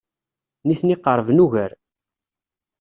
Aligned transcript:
Nitni 0.67 0.95
qerben 1.05 1.43
ugar. 1.45 1.71